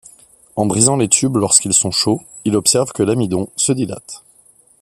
En 0.55 0.65
brisant 0.65 0.95
les 0.97 1.07
tubes 1.09 1.37
lorsqu'ils 1.37 1.75
sont 1.75 1.91
chauds, 1.91 2.23
il 2.43 2.55
observe 2.55 2.91
que 2.91 3.03
l'amidon 3.03 3.49
se 3.55 3.71
dilate. 3.71 4.23